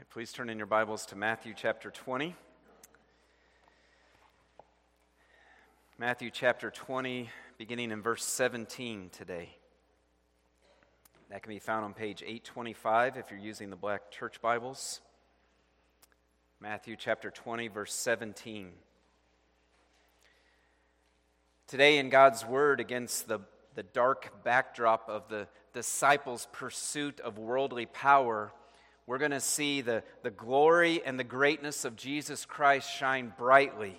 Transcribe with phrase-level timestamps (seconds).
[0.00, 2.34] right, please turn in your Bibles to Matthew chapter 20.
[5.98, 7.28] Matthew chapter 20,
[7.58, 9.50] beginning in verse 17 today.
[11.28, 15.02] That can be found on page 825 if you're using the black church Bibles.
[16.60, 18.70] Matthew chapter 20, verse 17.
[21.66, 23.40] Today, in God's Word, against the,
[23.74, 28.50] the dark backdrop of the disciples' pursuit of worldly power,
[29.10, 33.96] we're going to see the, the glory and the greatness of Jesus Christ shine brightly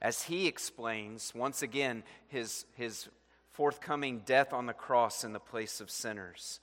[0.00, 3.10] as he explains once again his, his
[3.50, 6.60] forthcoming death on the cross in the place of sinners.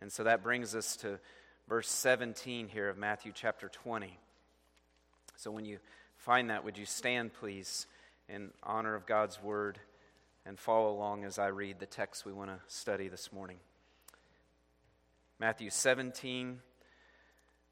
[0.00, 1.18] And so that brings us to
[1.68, 4.18] verse 17 here of Matthew chapter 20.
[5.36, 5.78] So when you
[6.16, 7.86] find that, would you stand, please,
[8.30, 9.78] in honor of God's word
[10.46, 13.58] and follow along as I read the text we want to study this morning?
[15.38, 16.60] Matthew 17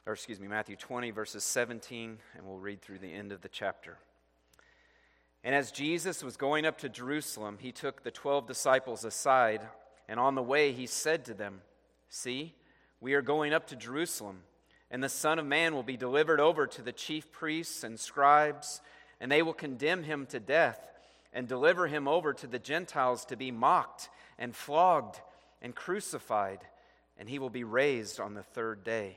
[0.07, 3.49] or excuse me, Matthew 20, verses 17, and we'll read through the end of the
[3.49, 3.99] chapter.
[5.43, 9.63] And as Jesus was going up to Jerusalem, he took the twelve disciples aside,
[10.09, 11.63] and on the way he said to them,
[12.09, 12.55] See,
[13.01, 14.41] we are going up to Jerusalem,
[14.91, 18.80] and the Son of Man will be delivered over to the chief priests and scribes,
[19.21, 20.87] and they will condemn him to death
[21.33, 25.21] and deliver him over to the Gentiles to be mocked and flogged
[25.63, 26.61] and crucified,
[27.17, 29.17] and he will be raised on the third day.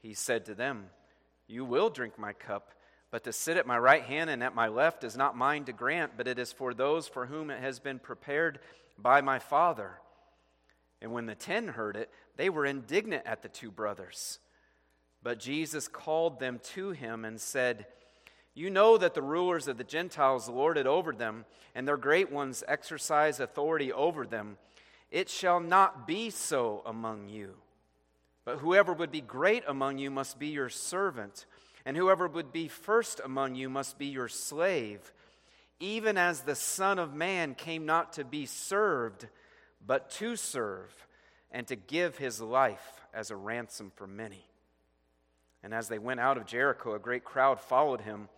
[0.00, 0.86] He said to them,
[1.46, 2.72] You will drink my cup,
[3.10, 5.72] but to sit at my right hand and at my left is not mine to
[5.72, 8.60] grant, but it is for those for whom it has been prepared
[8.98, 9.98] by my Father.
[11.00, 14.38] And when the ten heard it, they were indignant at the two brothers.
[15.22, 17.86] But Jesus called them to him and said,
[18.54, 21.44] You know that the rulers of the Gentiles lord it over them,
[21.74, 24.58] and their great ones exercise authority over them.
[25.10, 27.54] It shall not be so among you.
[28.48, 31.44] But whoever would be great among you must be your servant,
[31.84, 35.12] and whoever would be first among you must be your slave,
[35.80, 39.28] even as the Son of Man came not to be served,
[39.86, 41.06] but to serve,
[41.52, 44.46] and to give his life as a ransom for many.
[45.62, 48.30] And as they went out of Jericho, a great crowd followed him.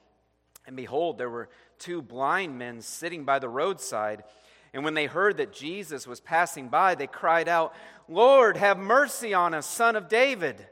[0.66, 4.24] And behold, there were two blind men sitting by the roadside.
[4.72, 7.74] And when they heard that Jesus was passing by, they cried out,
[8.08, 10.64] Lord, have mercy on us, son of David.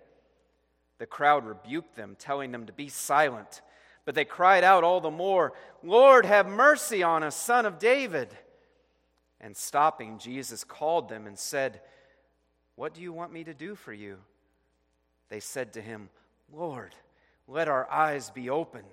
[0.98, 3.62] The crowd rebuked them, telling them to be silent.
[4.04, 8.28] But they cried out all the more, Lord, have mercy on us, son of David.
[9.40, 11.80] And stopping, Jesus called them and said,
[12.74, 14.18] What do you want me to do for you?
[15.28, 16.08] They said to him,
[16.52, 16.94] Lord,
[17.46, 18.84] let our eyes be opened.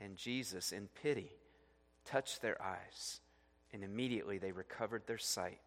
[0.00, 1.32] And Jesus, in pity,
[2.04, 3.21] touched their eyes
[3.72, 5.58] and immediately they recovered their sight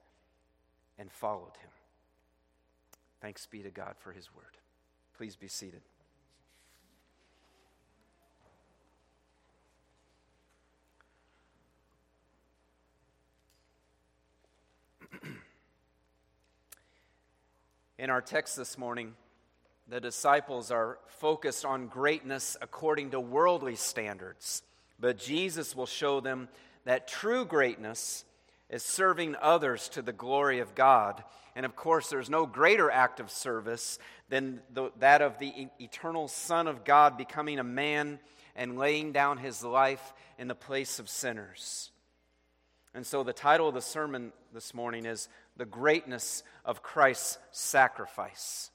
[0.97, 1.69] and followed him.
[3.21, 4.45] Thanks be to God for his word.
[5.17, 5.81] Please be seated.
[17.97, 19.13] In our text this morning,
[19.87, 24.63] the disciples are focused on greatness according to worldly standards,
[24.99, 26.49] but Jesus will show them
[26.85, 28.25] that true greatness
[28.69, 31.23] is serving others to the glory of God.
[31.55, 36.27] And of course, there's no greater act of service than the, that of the eternal
[36.27, 38.19] Son of God becoming a man
[38.55, 41.91] and laying down his life in the place of sinners.
[42.93, 48.71] And so, the title of the sermon this morning is The Greatness of Christ's Sacrifice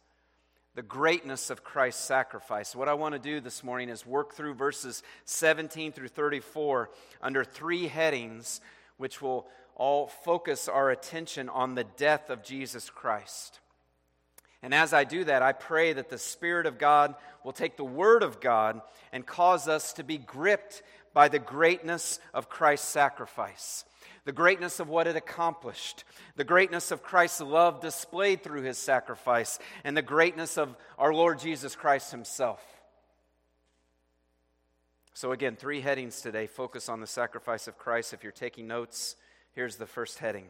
[0.75, 2.77] the greatness of Christ's sacrifice.
[2.77, 6.91] What I want to do this morning is work through verses 17 through 34
[7.21, 8.61] under three headings,
[8.97, 13.59] which will all focus our attention on the death of Jesus Christ.
[14.63, 17.15] And as I do that, I pray that the Spirit of God
[17.45, 20.83] will take the Word of God and cause us to be gripped
[21.13, 23.85] by the greatness of Christ's sacrifice
[24.25, 26.05] the greatness of what it accomplished,
[26.37, 31.39] the greatness of Christ's love displayed through his sacrifice, and the greatness of our Lord
[31.39, 32.63] Jesus Christ himself.
[35.15, 38.13] So, again, three headings today focus on the sacrifice of Christ.
[38.13, 39.17] If you're taking notes,
[39.53, 40.47] here's the first heading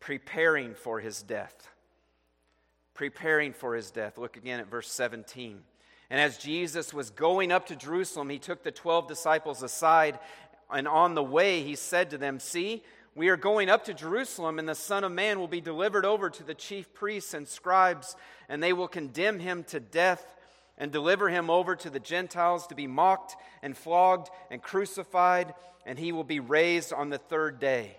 [0.00, 1.68] Preparing for his death.
[2.94, 4.18] preparing for his death.
[4.18, 5.62] Look again at verse 17.
[6.10, 10.18] And as Jesus was going up to Jerusalem, he took the 12 disciples aside,
[10.70, 12.82] and on the way he said to them, See,
[13.14, 16.30] we are going up to Jerusalem, and the Son of Man will be delivered over
[16.30, 18.16] to the chief priests and scribes,
[18.48, 20.24] and they will condemn him to death
[20.78, 25.52] and deliver him over to the Gentiles to be mocked and flogged and crucified,
[25.84, 27.96] and he will be raised on the third day.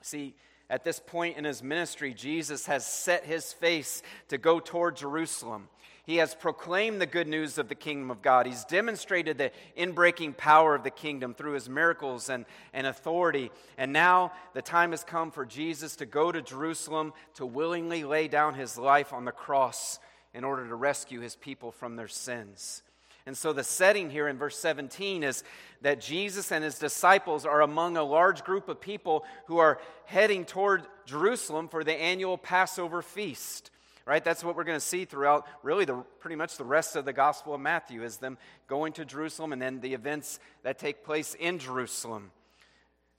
[0.00, 0.34] See,
[0.70, 5.68] at this point in his ministry, Jesus has set his face to go toward Jerusalem.
[6.06, 8.46] He has proclaimed the good news of the kingdom of God.
[8.46, 13.50] He's demonstrated the inbreaking power of the kingdom through his miracles and, and authority.
[13.78, 18.28] And now the time has come for Jesus to go to Jerusalem to willingly lay
[18.28, 19.98] down his life on the cross
[20.34, 22.82] in order to rescue his people from their sins.
[23.24, 25.42] And so the setting here in verse 17 is
[25.80, 30.44] that Jesus and his disciples are among a large group of people who are heading
[30.44, 33.70] toward Jerusalem for the annual Passover feast
[34.06, 34.22] right?
[34.22, 37.12] That's what we're going to see throughout really the, pretty much the rest of the
[37.12, 41.34] Gospel of Matthew is them going to Jerusalem and then the events that take place
[41.34, 42.30] in Jerusalem.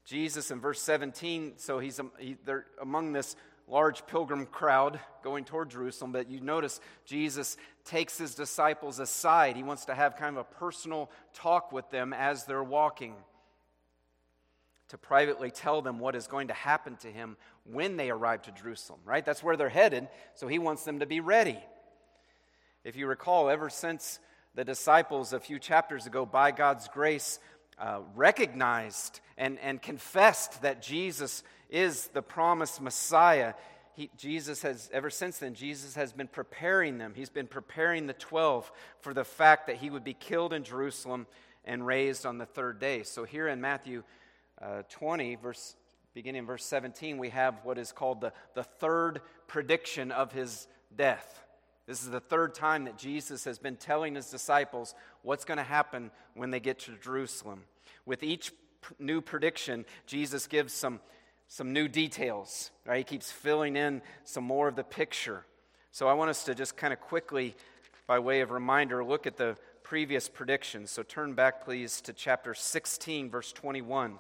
[0.06, 3.36] Jesus in verse 17, so he's um, he, they're among this
[3.68, 9.56] large pilgrim crowd going toward Jerusalem, but you notice Jesus takes his disciples aside.
[9.56, 13.16] He wants to have kind of a personal talk with them as they're walking
[14.90, 18.52] to privately tell them what is going to happen to him when they arrive to
[18.52, 19.26] Jerusalem, right?
[19.26, 21.60] That's where they're headed, so he wants them to be ready.
[22.84, 24.20] If you recall, ever since
[24.54, 27.40] the disciples a few chapters ago, by God's grace,
[27.80, 33.54] uh, recognized and, and confessed that Jesus is the promised Messiah,
[33.96, 37.14] he, Jesus has, ever since then, Jesus has been preparing them.
[37.16, 41.28] He's been preparing the 12 for the fact that he would be killed in Jerusalem
[41.64, 43.04] and raised on the third day.
[43.04, 44.04] So here in Matthew
[44.62, 45.76] uh, 20, verse,
[46.14, 50.68] beginning in verse 17, we have what is called the, the third prediction of his
[50.96, 51.44] death.
[51.88, 55.64] This is the third time that Jesus has been telling his disciples what's going to
[55.64, 57.64] happen when they get to Jerusalem.
[58.06, 58.52] With each
[58.98, 61.00] new prediction, Jesus gives some,
[61.48, 62.72] some new details.
[62.86, 63.00] Right?
[63.00, 65.46] He keeps filling in some more of the picture.
[65.92, 67.56] So I want us to just kind of quickly,
[68.08, 70.90] by way of reminder, look at the previous predictions.
[70.90, 74.18] So turn back, please, to chapter 16, verse 21.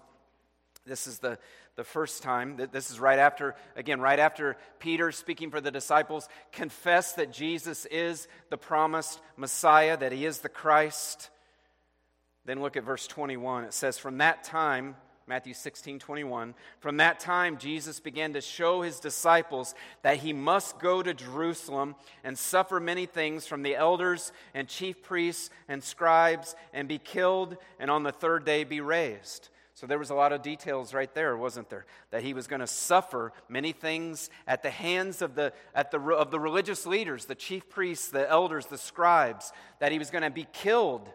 [0.85, 1.39] This is the,
[1.75, 2.59] the first time.
[2.71, 7.85] This is right after, again, right after Peter, speaking for the disciples, confess that Jesus
[7.87, 11.31] is the promised Messiah, that he is the Christ.
[12.45, 13.63] Then look at verse 21.
[13.63, 14.95] It says, From that time,
[15.27, 19.73] Matthew 16, 21, from that time Jesus began to show his disciples
[20.03, 25.01] that he must go to Jerusalem and suffer many things from the elders and chief
[25.01, 29.49] priests and scribes and be killed and on the third day be raised.
[29.75, 31.85] So there was a lot of details right there, wasn't there?
[32.11, 35.99] That he was going to suffer many things at the hands of the, at the,
[35.99, 40.23] of the religious leaders, the chief priests, the elders, the scribes, that he was going
[40.23, 41.09] to be killed,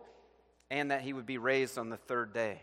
[0.70, 2.60] and that he would be raised on the third day.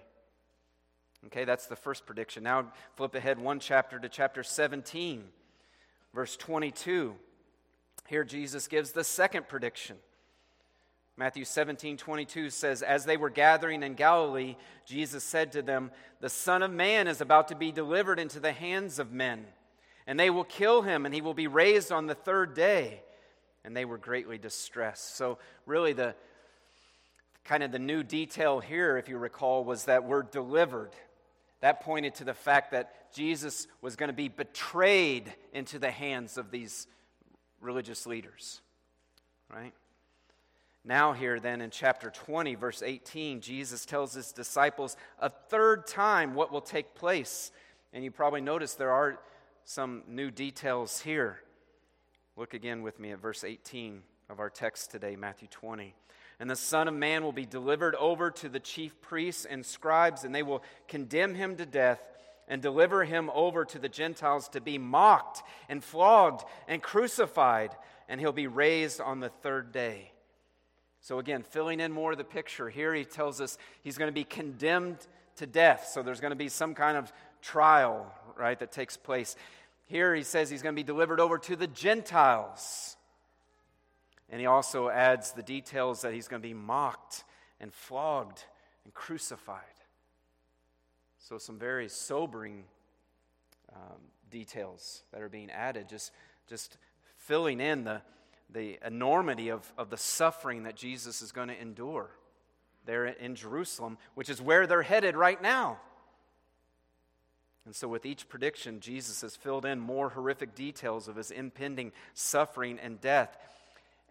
[1.26, 2.44] Okay, that's the first prediction.
[2.44, 5.24] Now flip ahead one chapter to chapter 17,
[6.14, 7.16] verse 22.
[8.08, 9.98] Here Jesus gives the second prediction.
[11.19, 14.56] Matthew 17, 22 says, As they were gathering in Galilee,
[14.86, 15.90] Jesus said to them,
[16.22, 19.46] The Son of Man is about to be delivered into the hands of men,
[20.06, 23.02] and they will kill him, and he will be raised on the third day.
[23.64, 25.18] And they were greatly distressed.
[25.18, 26.16] So, really, the
[27.44, 30.92] kind of the new detail here, if you recall, was that we're delivered.
[31.62, 36.38] That pointed to the fact that Jesus was going to be betrayed into the hands
[36.38, 36.88] of these
[37.59, 38.62] religious leaders,
[39.54, 39.74] right?
[40.88, 46.34] Now, here then in chapter 20, verse 18, Jesus tells his disciples a third time
[46.34, 47.52] what will take place.
[47.92, 49.20] And you probably notice there are
[49.66, 51.42] some new details here.
[52.38, 55.94] Look again with me at verse 18 of our text today, Matthew 20.
[56.40, 60.24] And the Son of Man will be delivered over to the chief priests and scribes,
[60.24, 62.00] and they will condemn him to death
[62.48, 67.72] and deliver him over to the Gentiles to be mocked and flogged and crucified,
[68.08, 70.14] and he'll be raised on the third day.
[71.07, 74.14] So, again, filling in more of the picture, here he tells us he's going to
[74.14, 74.97] be condemned
[75.37, 75.87] to death.
[75.90, 79.37] So, there's going to be some kind of trial, right, that takes place.
[79.85, 82.97] Here he says he's going to be delivered over to the Gentiles.
[84.30, 87.23] And he also adds the details that he's going to be mocked
[87.61, 88.44] and flogged
[88.83, 89.61] and crucified.
[91.19, 92.66] So, some very sobering
[93.73, 96.11] um, details that are being added, just,
[96.49, 96.78] just
[97.16, 98.02] filling in the,
[98.49, 102.09] the enormity of, of the suffering that Jesus is going to endure
[102.85, 105.80] there in Jerusalem, which is where they're headed right now.
[107.66, 111.92] And so, with each prediction, Jesus has filled in more horrific details of his impending
[112.13, 113.37] suffering and death.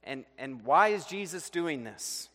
[0.04, 2.28] And, and why is Jesus doing this?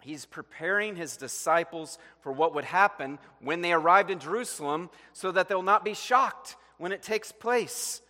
[0.00, 5.48] He's preparing his disciples for what would happen when they arrived in Jerusalem so that
[5.48, 8.00] they'll not be shocked when it takes place.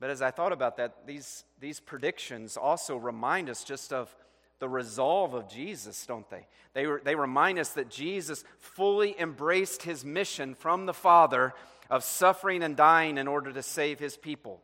[0.00, 4.14] But as I thought about that, these, these predictions also remind us just of
[4.58, 6.46] the resolve of Jesus, don't they?
[6.72, 11.54] They, they remind us that Jesus fully embraced his mission from the Father
[11.90, 14.60] of suffering and dying in order to save his people.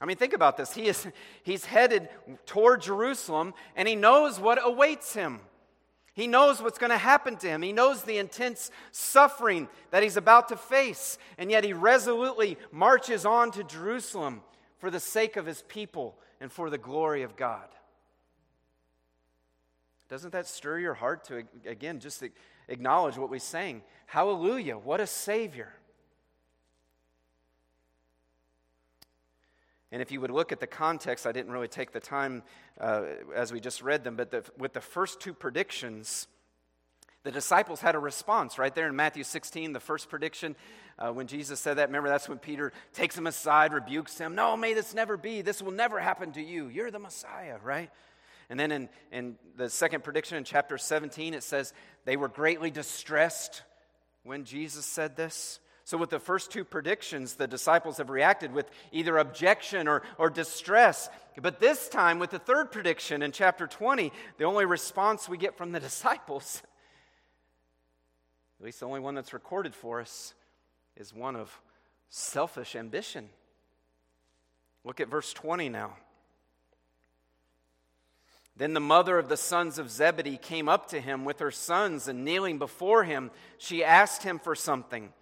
[0.00, 0.74] I mean, think about this.
[0.74, 1.06] He is,
[1.42, 2.08] he's headed
[2.44, 5.40] toward Jerusalem and he knows what awaits him.
[6.12, 7.62] He knows what's going to happen to him.
[7.62, 11.18] He knows the intense suffering that he's about to face.
[11.36, 14.42] And yet he resolutely marches on to Jerusalem
[14.78, 17.68] for the sake of his people and for the glory of God.
[20.08, 22.22] Doesn't that stir your heart to, again, just
[22.68, 23.82] acknowledge what we sang?
[24.06, 25.72] Hallelujah, what a Savior.
[29.92, 32.42] And if you would look at the context, I didn't really take the time
[32.80, 33.02] uh,
[33.34, 36.28] as we just read them, but the, with the first two predictions,
[37.26, 40.54] the disciples had a response right there in Matthew 16, the first prediction.
[40.96, 44.36] Uh, when Jesus said that, remember that's when Peter takes him aside, rebukes him.
[44.36, 45.42] No, may this never be.
[45.42, 46.68] This will never happen to you.
[46.68, 47.90] You're the Messiah, right?
[48.48, 52.70] And then in, in the second prediction in chapter 17, it says they were greatly
[52.70, 53.62] distressed
[54.22, 55.58] when Jesus said this.
[55.82, 60.30] So, with the first two predictions, the disciples have reacted with either objection or, or
[60.30, 61.08] distress.
[61.40, 65.56] But this time, with the third prediction in chapter 20, the only response we get
[65.58, 66.62] from the disciples,
[68.58, 70.34] at least the only one that's recorded for us,
[70.96, 71.60] is one of
[72.08, 73.28] selfish ambition.
[74.84, 75.96] Look at verse 20 now.
[78.56, 82.08] Then the mother of the sons of Zebedee came up to him with her sons,
[82.08, 85.12] and kneeling before him, she asked him for something.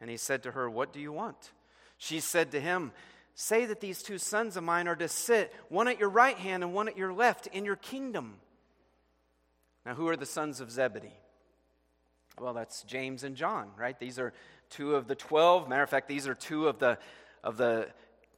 [0.00, 1.52] And he said to her, What do you want?
[1.96, 2.92] She said to him,
[3.34, 6.62] Say that these two sons of mine are to sit, one at your right hand
[6.62, 8.36] and one at your left, in your kingdom.
[9.86, 11.16] Now, who are the sons of Zebedee?
[12.38, 13.98] Well, that's James and John, right?
[13.98, 14.34] These are
[14.68, 15.68] two of the twelve.
[15.68, 16.98] Matter of fact, these are two of the,
[17.42, 17.88] of the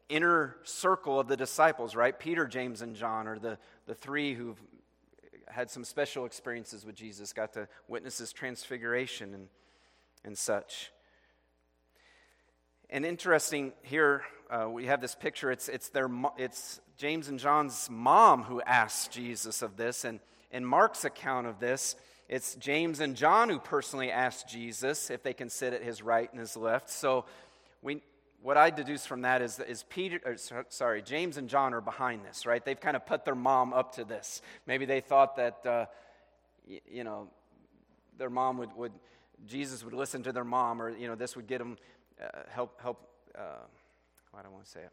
[0.09, 2.17] inner circle of the disciples, right?
[2.17, 4.61] Peter, James, and John are the, the three who've
[5.49, 9.49] had some special experiences with Jesus, got to witness his transfiguration and,
[10.25, 10.93] and such.
[12.89, 15.51] And interesting here, uh, we have this picture.
[15.51, 20.05] It's, it's, their, it's James and John's mom who asked Jesus of this.
[20.05, 20.21] And
[20.53, 21.97] in Mark's account of this,
[22.29, 26.31] it's James and John who personally asked Jesus if they can sit at his right
[26.31, 26.91] and his left.
[26.91, 27.25] So
[27.81, 28.03] we,
[28.43, 30.37] what I deduce from that is, is Peter, or,
[30.69, 32.65] sorry, James and John are behind this, right?
[32.65, 34.43] They've kind of put their mom up to this.
[34.67, 35.87] Maybe they thought that, uh,
[36.69, 37.29] y- you know,
[38.19, 38.93] their mom would, would,
[39.47, 41.79] Jesus would listen to their mom, or, you know, this would get them,
[42.23, 43.65] uh, help, help, uh,
[44.37, 44.93] I don't want to say it.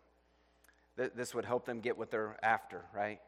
[0.97, 3.19] Th- this would help them get what they're after, right?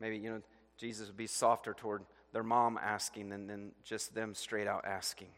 [0.00, 0.42] Maybe, you know,
[0.78, 2.02] Jesus would be softer toward
[2.32, 5.28] their mom asking than, than just them straight out asking.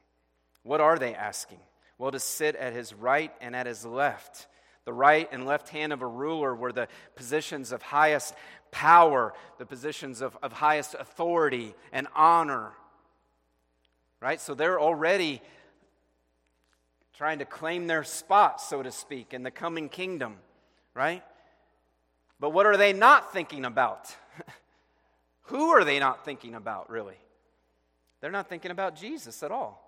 [0.62, 1.58] What are they asking?
[1.98, 4.46] Well, to sit at his right and at his left.
[4.84, 8.34] The right and left hand of a ruler were the positions of highest
[8.70, 12.72] power, the positions of, of highest authority and honor.
[14.20, 14.40] Right?
[14.40, 15.42] So they're already
[17.16, 20.36] trying to claim their spot, so to speak, in the coming kingdom.
[20.92, 21.22] Right?
[22.40, 24.14] But what are they not thinking about?
[25.44, 27.16] Who are they not thinking about, really?
[28.20, 29.84] They're not thinking about Jesus at all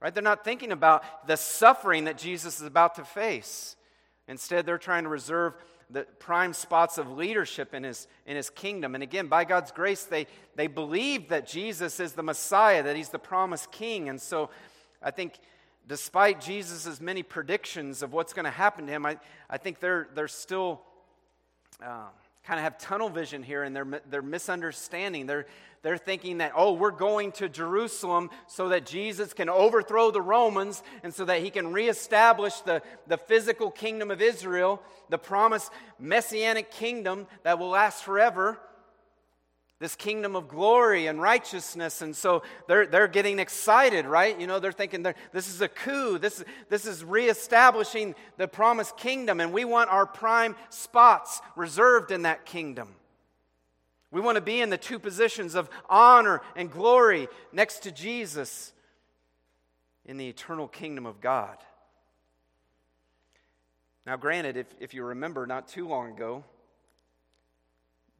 [0.00, 0.12] right?
[0.12, 3.76] They're not thinking about the suffering that Jesus is about to face.
[4.26, 5.54] Instead, they're trying to reserve
[5.90, 8.94] the prime spots of leadership in his, in his kingdom.
[8.94, 13.08] And again, by God's grace, they, they believe that Jesus is the Messiah, that he's
[13.08, 14.08] the promised king.
[14.08, 14.50] And so
[15.02, 15.34] I think
[15.88, 20.08] despite Jesus' many predictions of what's going to happen to him, I, I think they're,
[20.14, 20.80] they're still
[21.84, 22.06] uh,
[22.50, 25.24] kind of have tunnel vision here and they're, they're misunderstanding.
[25.24, 25.46] They're,
[25.82, 30.82] they're thinking that, oh, we're going to Jerusalem so that Jesus can overthrow the Romans
[31.04, 36.72] and so that he can reestablish the, the physical kingdom of Israel, the promised messianic
[36.72, 38.58] kingdom that will last forever.
[39.80, 42.02] This kingdom of glory and righteousness.
[42.02, 44.38] And so they're, they're getting excited, right?
[44.38, 46.18] You know, they're thinking they're, this is a coup.
[46.18, 52.22] This, this is reestablishing the promised kingdom, and we want our prime spots reserved in
[52.22, 52.94] that kingdom.
[54.10, 58.74] We want to be in the two positions of honor and glory next to Jesus
[60.04, 61.56] in the eternal kingdom of God.
[64.04, 66.44] Now, granted, if, if you remember not too long ago,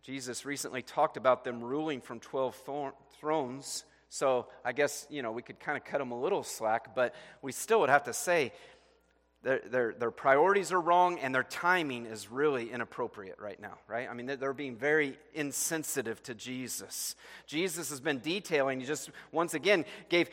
[0.02, 2.56] Jesus recently talked about them ruling from 12
[3.20, 6.94] thrones So I guess, you know, we could kind of cut them a little slack,
[6.94, 8.52] but we still would have to say
[9.42, 14.08] their, their, their priorities are wrong and their timing is really inappropriate right now, right?
[14.10, 17.16] I mean, they're, they're being very insensitive to Jesus.
[17.46, 20.28] Jesus has been detailing, he just once again gave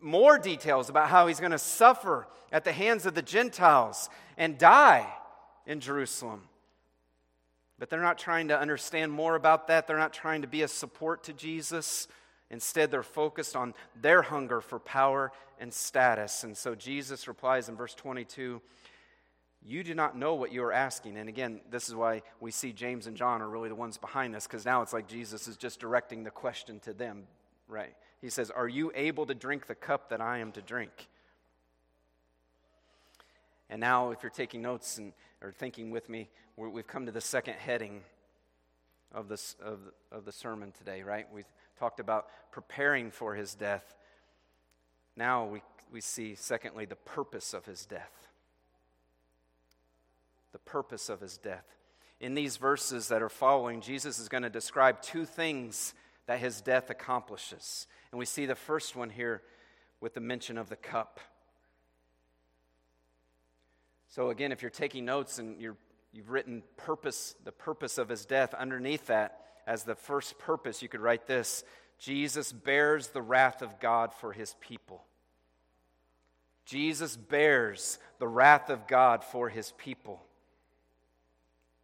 [0.00, 4.58] more details about how he's going to suffer at the hands of the Gentiles and
[4.58, 5.06] die
[5.66, 6.42] in Jerusalem.
[7.80, 9.86] But they're not trying to understand more about that.
[9.86, 12.08] They're not trying to be a support to Jesus.
[12.50, 16.44] Instead, they're focused on their hunger for power and status.
[16.44, 18.60] And so Jesus replies in verse 22
[19.64, 21.16] You do not know what you are asking.
[21.16, 24.34] And again, this is why we see James and John are really the ones behind
[24.34, 27.22] this, because now it's like Jesus is just directing the question to them,
[27.66, 27.96] right?
[28.20, 31.08] He says, Are you able to drink the cup that I am to drink?
[33.70, 37.20] And now, if you're taking notes and, or thinking with me, we've come to the
[37.20, 38.02] second heading
[39.12, 39.78] of, this, of,
[40.12, 41.26] of the sermon today, right?
[41.32, 43.94] We've talked about preparing for his death.
[45.16, 48.28] Now we, we see, secondly, the purpose of his death.
[50.52, 51.64] The purpose of his death.
[52.20, 55.94] In these verses that are following, Jesus is going to describe two things
[56.26, 57.86] that his death accomplishes.
[58.12, 59.42] And we see the first one here
[60.00, 61.18] with the mention of the cup.
[64.10, 65.76] So, again, if you're taking notes and you
[66.16, 70.88] have written purpose, the purpose of his death, underneath that, as the first purpose, you
[70.88, 71.64] could write this
[71.98, 75.04] Jesus bears the wrath of God for his people.
[76.64, 80.20] Jesus bears the wrath of God for his people.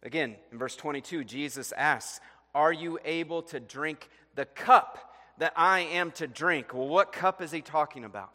[0.03, 2.19] Again, in verse 22, Jesus asks,
[2.53, 6.73] Are you able to drink the cup that I am to drink?
[6.73, 8.31] Well, what cup is he talking about?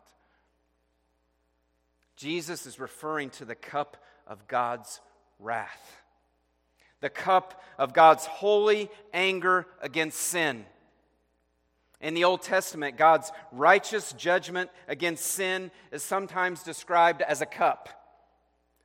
[2.16, 5.00] Jesus is referring to the cup of God's
[5.38, 6.02] wrath
[7.02, 10.64] the cup of God's holy anger against sin.
[12.00, 17.88] In the Old Testament, God's righteous judgment against sin is sometimes described as a cup.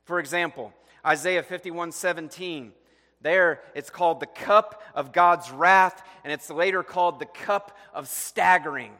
[0.04, 0.74] For example,
[1.06, 2.72] Isaiah 51 17.
[3.20, 8.06] There, it's called the cup of God's wrath, and it's later called the cup of
[8.06, 8.92] staggering.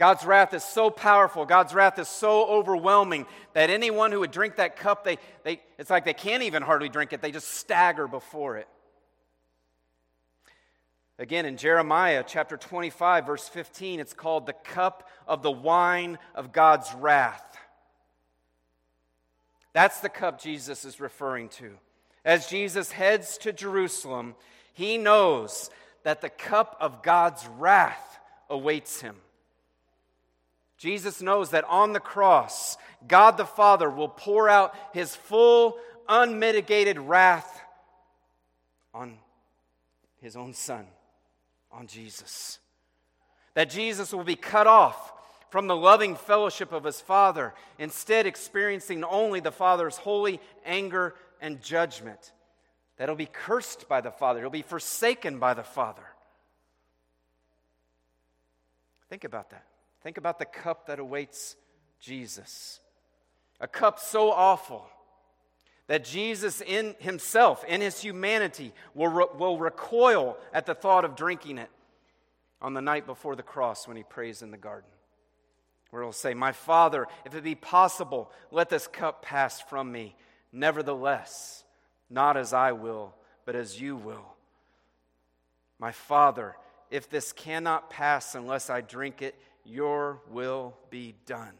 [0.00, 4.56] God's wrath is so powerful, God's wrath is so overwhelming that anyone who would drink
[4.56, 8.08] that cup, they, they, it's like they can't even hardly drink it, they just stagger
[8.08, 8.66] before it.
[11.18, 16.50] Again, in Jeremiah chapter 25, verse 15, it's called the cup of the wine of
[16.50, 17.58] God's wrath.
[19.74, 21.72] That's the cup Jesus is referring to.
[22.24, 24.34] As Jesus heads to Jerusalem,
[24.72, 25.68] he knows
[26.04, 29.16] that the cup of God's wrath awaits him.
[30.80, 35.76] Jesus knows that on the cross, God the Father will pour out his full,
[36.08, 37.60] unmitigated wrath
[38.94, 39.18] on
[40.22, 40.86] his own Son,
[41.70, 42.58] on Jesus.
[43.52, 45.12] That Jesus will be cut off
[45.50, 51.60] from the loving fellowship of his Father, instead, experiencing only the Father's holy anger and
[51.60, 52.32] judgment.
[52.96, 56.06] That he'll be cursed by the Father, he'll be forsaken by the Father.
[59.10, 59.66] Think about that.
[60.02, 61.56] Think about the cup that awaits
[62.00, 62.80] Jesus.
[63.60, 64.86] A cup so awful
[65.86, 71.16] that Jesus in himself, in his humanity, will, re- will recoil at the thought of
[71.16, 71.68] drinking it
[72.62, 74.88] on the night before the cross when he prays in the garden.
[75.90, 80.14] Where he'll say, My Father, if it be possible, let this cup pass from me.
[80.52, 81.64] Nevertheless,
[82.08, 84.36] not as I will, but as you will.
[85.78, 86.56] My Father,
[86.90, 89.34] if this cannot pass unless I drink it,
[89.70, 91.52] your will be done.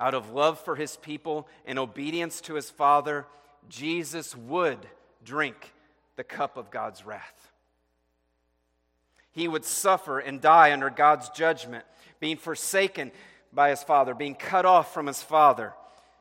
[0.00, 3.26] Out of love for his people and obedience to his Father,
[3.68, 4.78] Jesus would
[5.24, 5.72] drink
[6.16, 7.52] the cup of God's wrath.
[9.32, 11.84] He would suffer and die under God's judgment,
[12.20, 13.12] being forsaken
[13.52, 15.72] by his Father, being cut off from his Father.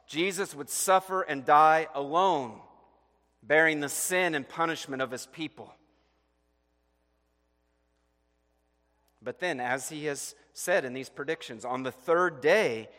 [0.05, 2.59] Jesus would suffer and die alone,
[3.41, 5.73] bearing the sin and punishment of his people.
[9.21, 12.89] But then, as he has said in these predictions, on the third day,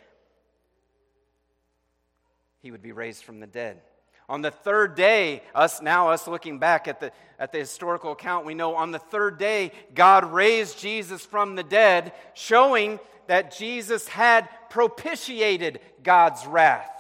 [2.61, 3.81] he would be raised from the dead.
[4.29, 8.47] On the third day, us now, us looking back at the, at the historical account,
[8.47, 14.07] we know on the third day, God raised Jesus from the dead, showing that Jesus
[14.09, 16.91] had propitiated God's wrath,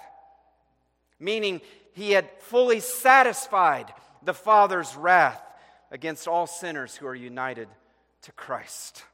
[1.20, 1.61] meaning
[1.92, 3.92] he had fully satisfied
[4.24, 5.42] the Father's wrath
[5.90, 7.68] against all sinners who are united
[8.22, 9.04] to Christ.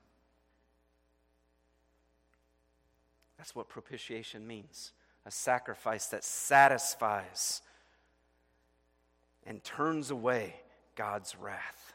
[3.38, 4.92] That's what propitiation means
[5.24, 7.61] a sacrifice that satisfies
[9.46, 10.55] and turns away
[10.96, 11.94] God's wrath.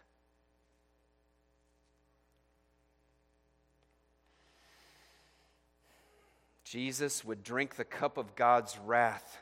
[6.63, 9.41] Jesus would drink the cup of God's wrath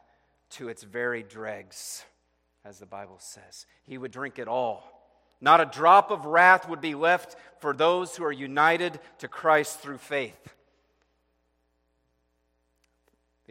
[0.52, 2.04] to its very dregs,
[2.66, 3.66] as the Bible says.
[3.84, 4.84] He would drink it all.
[5.40, 9.80] Not a drop of wrath would be left for those who are united to Christ
[9.80, 10.56] through faith.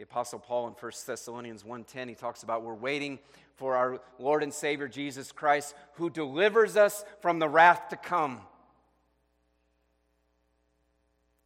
[0.01, 3.19] The apostle Paul in 1 Thessalonians 1:10 he talks about we're waiting
[3.53, 8.41] for our Lord and Savior Jesus Christ who delivers us from the wrath to come.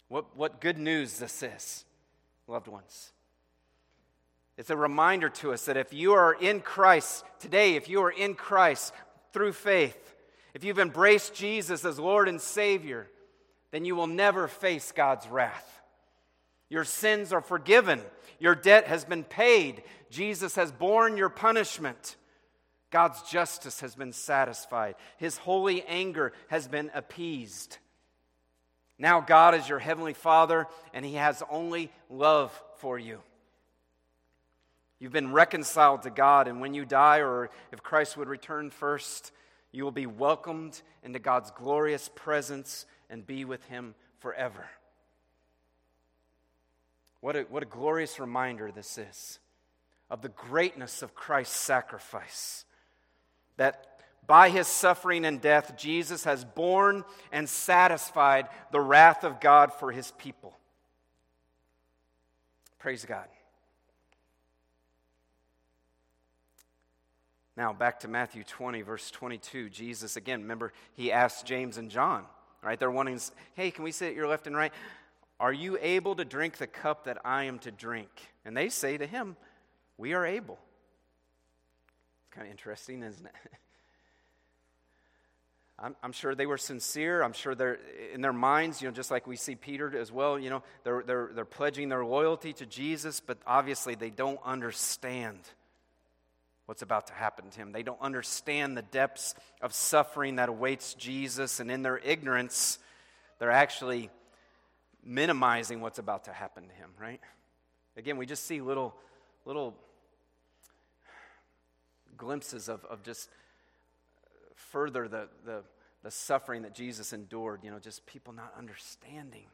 [0.07, 1.83] What, what good news this is,
[2.47, 3.11] loved ones.
[4.55, 8.11] It's a reminder to us that if you are in Christ today, if you are
[8.11, 8.93] in Christ
[9.33, 10.15] through faith,
[10.53, 13.09] if you've embraced Jesus as Lord and Savior,
[13.71, 15.74] then you will never face God's wrath.
[16.75, 18.01] Your sins are forgiven.
[18.37, 19.83] Your debt has been paid.
[20.09, 22.17] Jesus has borne your punishment.
[22.91, 24.95] God's justice has been satisfied.
[25.15, 27.77] His holy anger has been appeased.
[28.99, 33.21] Now, God is your heavenly Father, and He has only love for you.
[34.99, 39.31] You've been reconciled to God, and when you die, or if Christ would return first,
[39.71, 44.65] you will be welcomed into God's glorious presence and be with Him forever.
[47.25, 49.39] What a, what a glorious reminder this is
[50.11, 52.65] of the greatness of Christ's sacrifice.
[53.57, 53.83] That
[54.27, 59.91] by his suffering and death, Jesus has borne and satisfied the wrath of God for
[59.91, 60.55] his people.
[62.77, 63.25] Praise God.
[67.57, 69.71] Now, back to Matthew 20, verse 22.
[69.71, 72.25] Jesus, again, remember, he asked James and John,
[72.61, 72.79] right?
[72.79, 73.19] They're wanting,
[73.55, 74.71] hey, can we sit at your left and right?
[75.39, 78.09] Are you able to drink the cup that I am to drink?
[78.45, 79.35] And they say to him,
[79.97, 80.57] We are able.
[82.21, 83.33] It's kind of interesting, isn't it?
[85.77, 87.21] I'm, I'm, sure they were sincere.
[87.21, 87.79] I'm sure they're
[88.13, 91.03] in their minds, you know, just like we see Peter as well, you know, they're,
[91.05, 95.37] they're, they're pledging their loyalty to Jesus, but obviously they don't understand
[96.65, 97.73] what's about to happen to him.
[97.73, 102.79] They don't understand the depths of suffering that awaits Jesus, and in their ignorance,
[103.39, 104.09] they're actually
[105.05, 107.21] minimizing what's about to happen to him, right?
[107.95, 108.95] Again, we just see little,
[109.45, 109.75] little
[112.17, 113.29] glimpses of, of just
[114.55, 115.63] further the, the,
[116.03, 119.45] the suffering that Jesus endured, you know, just people not understanding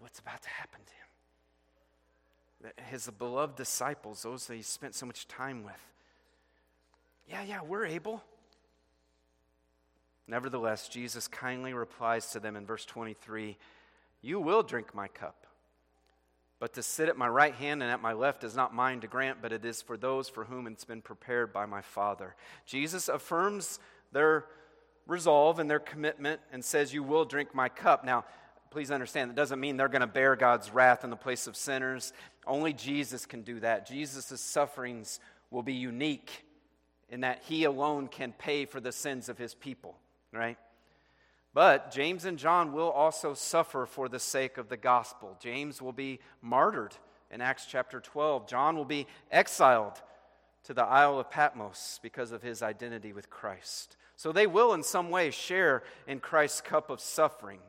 [0.00, 0.92] what's about to happen to
[2.70, 2.86] him.
[2.90, 5.84] His beloved disciples, those that he spent so much time with,
[7.28, 8.22] yeah, yeah, we're able.
[10.26, 13.56] Nevertheless, Jesus kindly replies to them in verse 23
[14.22, 15.46] you will drink my cup.
[16.60, 19.06] But to sit at my right hand and at my left is not mine to
[19.06, 22.34] grant, but it is for those for whom it's been prepared by my Father.
[22.66, 23.78] Jesus affirms
[24.12, 24.46] their
[25.06, 28.04] resolve and their commitment and says, You will drink my cup.
[28.04, 28.24] Now,
[28.70, 31.56] please understand, that doesn't mean they're going to bear God's wrath in the place of
[31.56, 32.12] sinners.
[32.46, 33.86] Only Jesus can do that.
[33.86, 36.44] Jesus' sufferings will be unique
[37.08, 39.96] in that he alone can pay for the sins of his people,
[40.32, 40.58] right?
[41.54, 45.36] But James and John will also suffer for the sake of the gospel.
[45.40, 46.94] James will be martyred
[47.30, 48.46] in Acts chapter 12.
[48.46, 50.00] John will be exiled
[50.64, 53.96] to the Isle of Patmos because of his identity with Christ.
[54.16, 57.60] So they will, in some way, share in Christ's cup of suffering.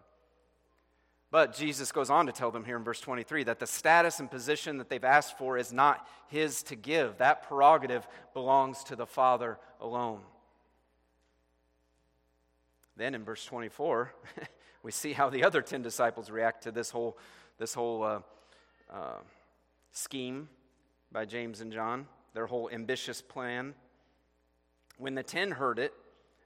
[1.32, 4.32] But Jesus goes on to tell them here in verse 23 that the status and
[4.32, 7.18] position that they've asked for is not his to give.
[7.18, 10.22] That prerogative belongs to the Father alone.
[13.00, 14.12] Then in verse 24,
[14.84, 17.18] we see how the other 10 disciples react to this whole,
[17.58, 18.20] this whole uh,
[18.94, 19.20] uh,
[19.94, 20.50] scheme
[21.10, 23.74] by James and John, their whole ambitious plan.
[24.98, 25.94] When the 10 heard it,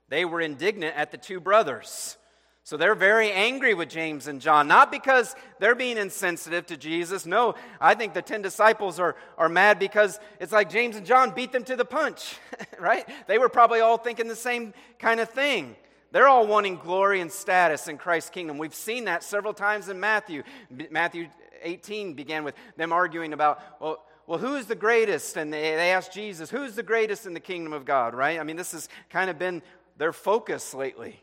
[0.08, 2.18] they were indignant at the two brothers.
[2.62, 7.26] So they're very angry with James and John, not because they're being insensitive to Jesus.
[7.26, 11.32] No, I think the 10 disciples are, are mad because it's like James and John
[11.34, 12.36] beat them to the punch,
[12.78, 13.08] right?
[13.26, 15.74] They were probably all thinking the same kind of thing.
[16.14, 18.56] They're all wanting glory and status in Christ's kingdom.
[18.56, 20.44] We've seen that several times in Matthew.
[20.92, 21.26] Matthew
[21.60, 25.36] 18 began with them arguing about, well, well, who's the greatest?
[25.36, 28.38] And they, they asked Jesus, who's the greatest in the kingdom of God, right?
[28.38, 29.60] I mean, this has kind of been
[29.96, 31.20] their focus lately.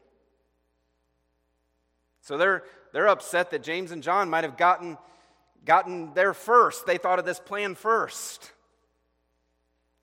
[2.19, 4.97] So they're, they're upset that James and John might have gotten,
[5.63, 6.85] gotten there first.
[6.85, 8.51] They thought of this plan first.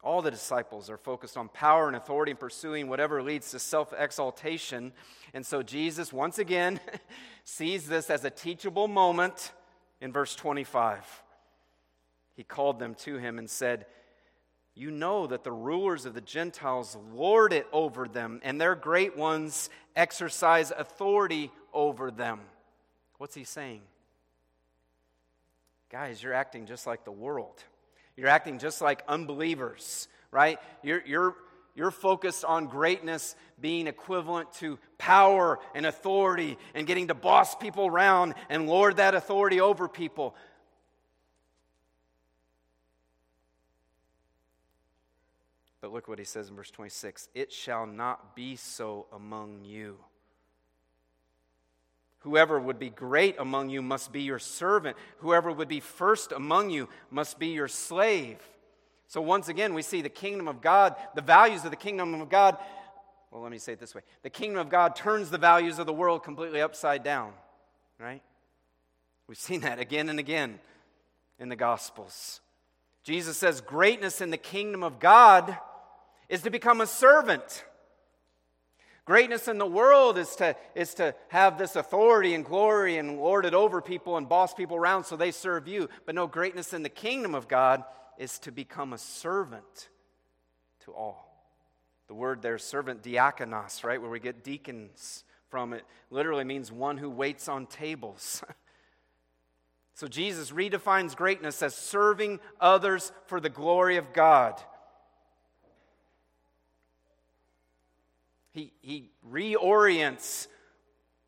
[0.02, 3.92] All the disciples are focused on power and authority and pursuing whatever leads to self
[3.92, 4.92] exaltation.
[5.34, 6.80] And so Jesus, once again,
[7.44, 9.52] sees this as a teachable moment
[10.00, 11.22] in verse 25.
[12.37, 13.87] He called them to him and said,
[14.74, 19.16] You know that the rulers of the Gentiles lord it over them, and their great
[19.16, 22.40] ones exercise authority over them.
[23.18, 23.80] What's he saying?
[25.90, 27.62] guys, you're acting just like the world.
[28.18, 30.59] You're acting just like unbelievers, right?
[30.83, 31.37] You're, you're,
[31.76, 37.87] you're focused on greatness being equivalent to power and authority and getting to boss people
[37.87, 40.35] around and lord that authority over people.
[45.81, 49.96] But look what he says in verse 26 It shall not be so among you.
[52.20, 54.96] Whoever would be great among you must be your servant.
[55.18, 58.38] Whoever would be first among you must be your slave.
[59.07, 62.28] So, once again, we see the kingdom of God, the values of the kingdom of
[62.28, 62.59] God.
[63.31, 65.87] Well, let me say it this way the kingdom of God turns the values of
[65.87, 67.33] the world completely upside down,
[67.98, 68.22] right?
[69.28, 70.59] We've seen that again and again
[71.38, 72.40] in the Gospels.
[73.04, 75.57] Jesus says, Greatness in the kingdom of God
[76.28, 77.64] is to become a servant.
[79.09, 83.47] Greatness in the world is to, is to have this authority and glory and lord
[83.47, 85.88] it over people and boss people around so they serve you.
[86.05, 87.85] But no, greatness in the kingdom of God
[88.18, 89.88] is to become a servant
[90.85, 91.42] to all.
[92.09, 96.99] The word there, servant, diakonos, right, where we get deacons from it, literally means one
[96.99, 98.44] who waits on tables.
[99.94, 104.61] so Jesus redefines greatness as serving others for the glory of God.
[108.59, 110.49] He, he reorients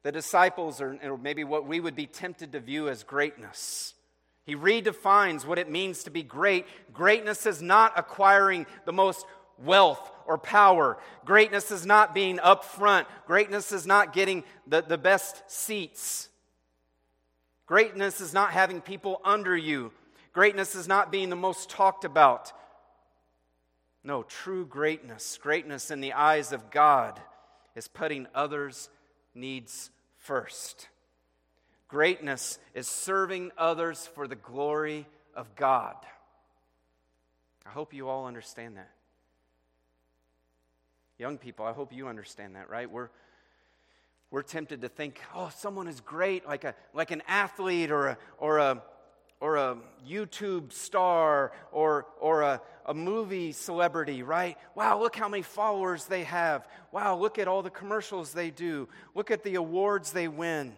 [0.02, 3.94] the disciples, or, or maybe what we would be tempted to view as greatness.
[4.46, 6.66] He redefines what it means to be great.
[6.92, 9.26] Greatness is not acquiring the most
[9.58, 10.98] wealth or power.
[11.24, 13.06] Greatness is not being up front.
[13.28, 16.30] Greatness is not getting the, the best seats.
[17.66, 19.92] Greatness is not having people under you.
[20.32, 22.52] Greatness is not being the most talked about.
[24.02, 27.20] No, true greatness, greatness in the eyes of God,
[27.74, 28.88] is putting others'
[29.34, 30.88] needs first.
[31.88, 35.96] Greatness is serving others for the glory of God.
[37.66, 38.90] I hope you all understand that.
[41.18, 42.90] Young people, I hope you understand that, right?
[42.90, 43.10] We're,
[44.30, 48.18] we're tempted to think, oh, someone is great, like, a, like an athlete or a,
[48.38, 48.82] or a,
[49.40, 49.76] or a
[50.06, 54.56] YouTube star or, or a, a movie celebrity, right?
[54.74, 56.68] Wow, look how many followers they have.
[56.92, 58.88] Wow, look at all the commercials they do.
[59.14, 60.74] Look at the awards they win.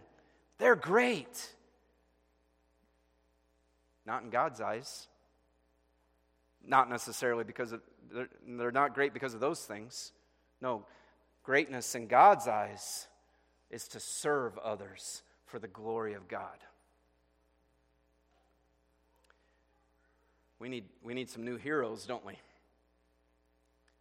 [0.59, 1.55] They're great.
[4.07, 5.09] Not in God's eyes.
[6.65, 7.81] Not necessarily because of,
[8.13, 10.13] they're, they're not great because of those things.
[10.61, 10.87] No,
[11.43, 13.09] greatness in God's eyes
[13.71, 16.59] is to serve others for the glory of God.
[20.63, 22.35] We need, we need some new heroes, don't we?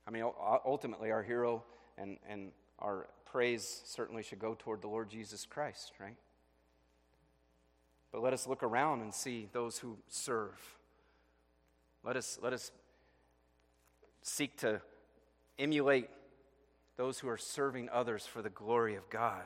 [0.07, 0.23] I mean,
[0.63, 1.63] ultimately, our hero
[1.97, 6.15] and, and our praise certainly should go toward the Lord Jesus Christ, right?
[8.11, 10.53] But let us look around and see those who serve.
[12.03, 12.71] Let us, let us
[14.21, 14.81] seek to
[15.57, 16.09] emulate
[16.95, 19.45] those who are serving others for the glory of God.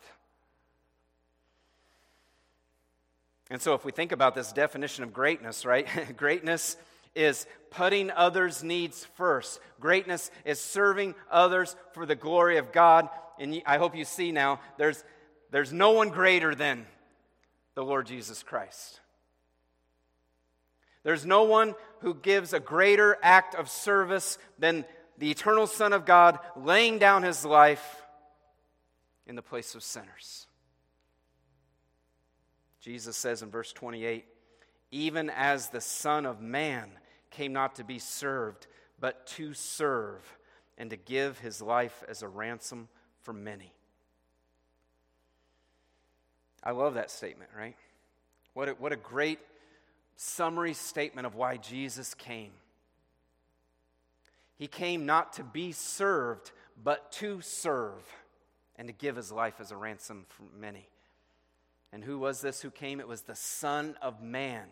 [3.49, 5.87] And so, if we think about this definition of greatness, right?
[6.17, 6.75] greatness
[7.15, 9.59] is putting others' needs first.
[9.79, 13.09] Greatness is serving others for the glory of God.
[13.39, 15.03] And I hope you see now there's,
[15.51, 16.85] there's no one greater than
[17.75, 18.99] the Lord Jesus Christ.
[21.03, 24.85] There's no one who gives a greater act of service than
[25.17, 28.03] the eternal Son of God laying down his life
[29.27, 30.47] in the place of sinners.
[32.81, 34.25] Jesus says in verse 28
[34.91, 36.89] even as the Son of Man
[37.35, 38.67] came not to be served,
[38.99, 40.37] but to serve
[40.77, 42.87] and to give his life as a ransom
[43.21, 43.73] for many.
[46.63, 47.75] I love that statement, right?
[48.53, 49.39] What a, what a great
[50.15, 52.51] summary statement of why Jesus came.
[54.57, 58.01] He came not to be served, but to serve
[58.77, 60.87] and to give his life as a ransom for many.
[61.91, 62.99] And who was this who came?
[62.99, 64.65] It was the Son of Man.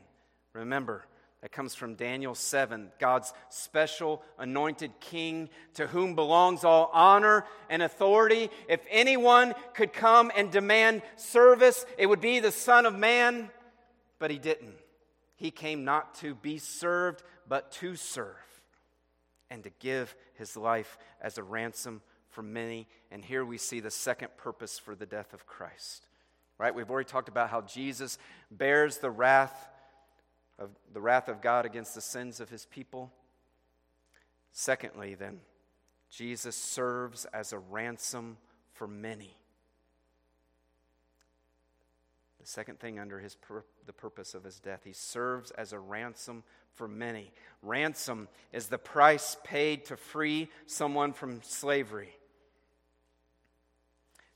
[0.54, 1.06] Remember,
[1.43, 7.84] that comes from Daniel 7, God's special anointed king to whom belongs all honor and
[7.84, 8.49] authority.
[8.69, 13.49] If anyone could come and demand service, it would be the Son of Man,
[14.19, 14.75] but he didn't.
[15.36, 18.38] He came not to be served, but to serve
[19.49, 22.88] and to give his life as a ransom for many.
[23.12, 26.08] And here we see the second purpose for the death of Christ.
[26.58, 26.73] Right?
[26.73, 28.17] We've already talked about how Jesus
[28.49, 29.71] bears the wrath
[30.59, 33.11] of the wrath of God against the sins of his people.
[34.51, 35.39] Secondly, then,
[36.09, 38.37] Jesus serves as a ransom
[38.73, 39.35] for many.
[42.39, 45.79] The second thing under his pur- the purpose of his death, he serves as a
[45.79, 47.31] ransom for many.
[47.61, 52.15] Ransom is the price paid to free someone from slavery.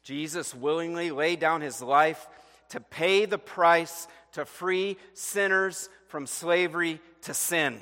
[0.03, 2.27] Jesus willingly laid down his life
[2.69, 7.79] to pay the price to free sinners from slavery to sin.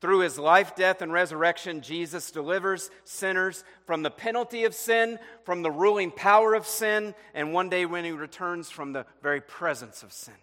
[0.00, 5.62] Through his life, death, and resurrection, Jesus delivers sinners from the penalty of sin, from
[5.62, 10.02] the ruling power of sin, and one day when he returns from the very presence
[10.02, 10.34] of sin.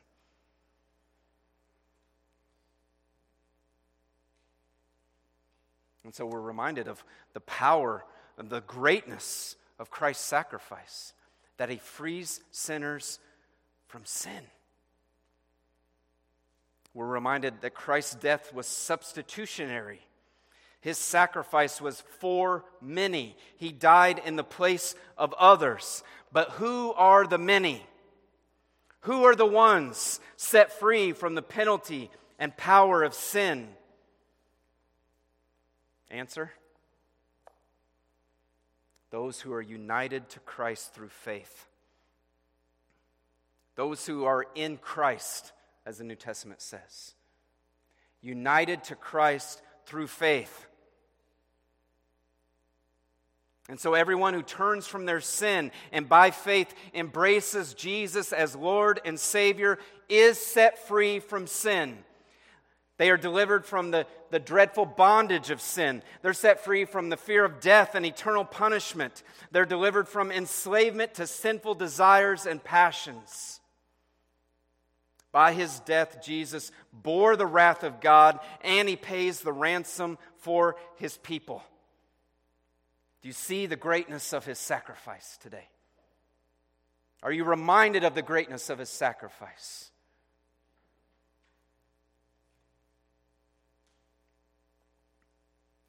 [6.05, 8.05] And so we're reminded of the power
[8.37, 11.11] and the greatness of Christ's sacrifice,
[11.57, 13.19] that he frees sinners
[13.87, 14.45] from sin.
[16.99, 20.01] We're reminded that Christ's death was substitutionary.
[20.81, 23.37] His sacrifice was for many.
[23.55, 26.03] He died in the place of others.
[26.33, 27.85] But who are the many?
[29.03, 33.69] Who are the ones set free from the penalty and power of sin?
[36.11, 36.51] Answer
[39.09, 41.65] those who are united to Christ through faith.
[43.75, 45.53] Those who are in Christ
[45.85, 47.13] as the New Testament says.
[48.21, 50.67] United to Christ through faith.
[53.69, 58.99] And so, everyone who turns from their sin and by faith embraces Jesus as Lord
[59.05, 59.77] and Savior
[60.09, 61.99] is set free from sin.
[62.97, 66.03] They are delivered from the, the dreadful bondage of sin.
[66.21, 69.23] They're set free from the fear of death and eternal punishment.
[69.51, 73.58] They're delivered from enslavement to sinful desires and passions.
[75.31, 80.75] By his death, Jesus bore the wrath of God and he pays the ransom for
[80.95, 81.63] his people.
[83.21, 85.67] Do you see the greatness of his sacrifice today?
[87.21, 89.91] Are you reminded of the greatness of his sacrifice?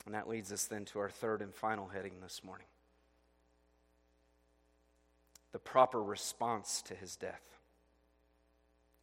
[0.04, 2.66] And that leads us then to our third and final heading this morning
[5.52, 7.59] the proper response to his death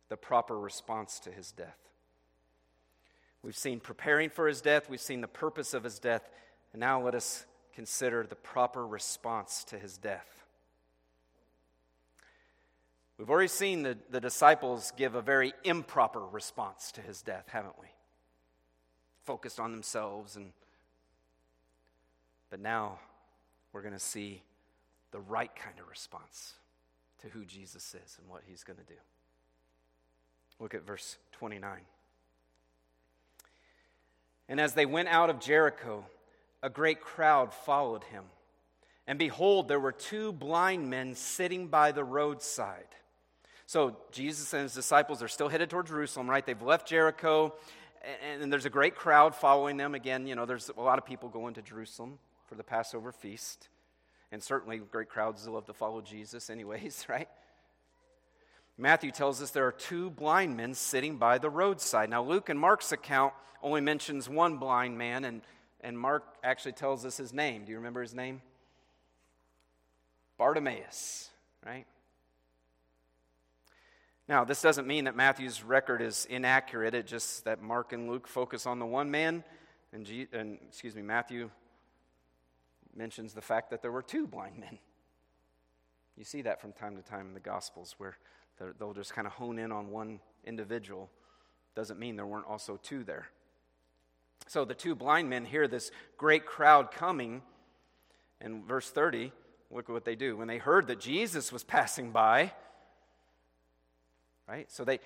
[0.10, 1.78] the proper response to his death.
[3.44, 6.28] We've seen preparing for his death, we've seen the purpose of his death,
[6.74, 10.46] and now let us consider the proper response to his death.
[13.18, 17.74] We've already seen the, the disciples give a very improper response to his death, haven't
[17.80, 17.88] we?
[19.26, 20.52] Focused on themselves and
[22.50, 23.00] but now
[23.74, 24.42] we're going to see
[25.12, 26.54] the right kind of response
[27.22, 29.00] to who Jesus is and what he's going to do.
[30.60, 31.82] Look at verse 29.
[34.50, 36.06] And as they went out of Jericho,
[36.64, 38.24] a great crowd followed him.
[39.06, 42.88] And behold, there were two blind men sitting by the roadside.
[43.66, 46.46] So Jesus and his disciples are still headed toward Jerusalem, right?
[46.46, 47.54] They've left Jericho,
[48.24, 49.94] and there's a great crowd following them.
[49.94, 52.18] Again, you know, there's a lot of people going to Jerusalem
[52.48, 53.68] for the Passover feast.
[54.32, 57.30] And certainly, great crowds love to follow Jesus, anyways, right?
[58.78, 62.10] Matthew tells us there are two blind men sitting by the roadside.
[62.10, 65.42] Now, Luke and Mark's account only mentions one blind man, and,
[65.82, 67.66] and Mark actually tells us his name.
[67.66, 68.42] Do you remember his name?
[70.38, 71.32] Bartimaeus,
[71.66, 71.88] right?
[74.28, 76.94] Now, this doesn't mean that Matthew's record is inaccurate.
[76.94, 79.44] It just that Mark and Luke focus on the one man,
[79.92, 81.50] and, G, and excuse me, Matthew
[82.96, 84.78] mentions the fact that there were two blind men.
[86.16, 88.18] You see that from time to time in the Gospels where
[88.80, 91.10] They'll just kind of hone in on one individual.
[91.76, 93.28] Doesn't mean there weren't also two there.
[94.48, 97.42] So the two blind men hear this great crowd coming.
[98.42, 99.32] And verse 30,
[99.72, 100.38] look at what they do.
[100.38, 102.52] When they heard that Jesus was passing by,
[104.48, 104.72] right?
[104.72, 105.00] So they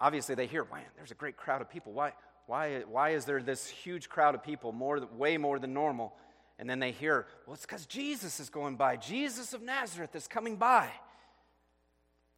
[0.00, 1.92] obviously they hear, man, there's a great crowd of people.
[1.92, 2.12] Why,
[2.46, 6.14] why, why is there this huge crowd of people, more, way more than normal?
[6.58, 8.96] And then they hear, well, it's because Jesus is going by.
[8.96, 10.90] Jesus of Nazareth is coming by.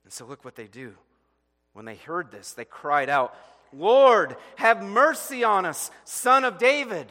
[0.05, 0.94] And so look what they do.
[1.73, 3.35] When they heard this, they cried out,
[3.73, 7.07] Lord, have mercy on us, son of David.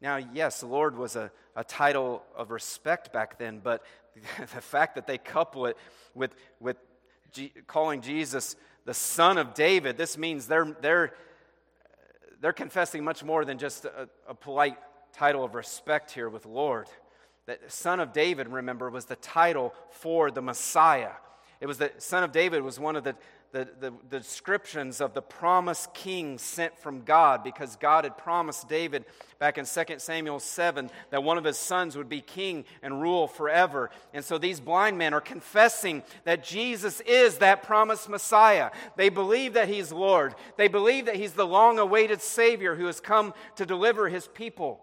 [0.00, 3.82] Now, yes, Lord was a, a title of respect back then, but
[4.38, 5.76] the fact that they couple it
[6.14, 6.76] with, with
[7.32, 11.14] G- calling Jesus the son of David, this means they're, they're,
[12.40, 14.76] they're confessing much more than just a, a polite
[15.12, 16.88] title of respect here with Lord.
[17.46, 21.12] That son of David, remember, was the title for the Messiah.
[21.60, 23.14] It was the son of David was one of the,
[23.52, 28.68] the, the, the, descriptions of the promised king sent from God because God had promised
[28.68, 29.04] David
[29.38, 33.28] back in 2 Samuel 7 that one of his sons would be king and rule
[33.28, 33.90] forever.
[34.12, 38.70] And so these blind men are confessing that Jesus is that promised Messiah.
[38.96, 43.00] They believe that he's Lord, they believe that he's the long awaited Savior who has
[43.00, 44.80] come to deliver his people.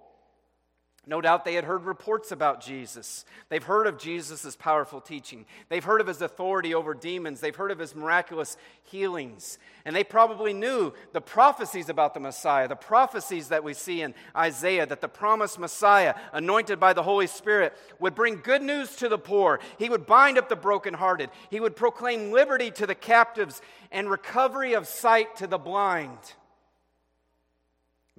[1.10, 3.26] No doubt they had heard reports about Jesus.
[3.50, 5.48] They've heard of Jesus' powerful teaching.
[5.68, 7.42] They've heard of his authority over demons.
[7.42, 9.58] They've heard of his miraculous healings.
[9.86, 14.14] And they probably knew the prophecies about the Messiah, the prophecies that we see in
[14.38, 19.10] Isaiah that the promised Messiah, anointed by the Holy Spirit, would bring good news to
[19.10, 19.60] the poor.
[19.80, 21.32] He would bind up the brokenhearted.
[21.50, 26.20] He would proclaim liberty to the captives and recovery of sight to the blind.